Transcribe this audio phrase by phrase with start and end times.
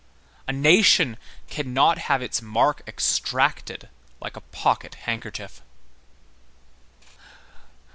[0.47, 1.15] A nation
[1.47, 3.87] cannot have its mark extracted
[4.19, 5.61] like a pocket handkerchief.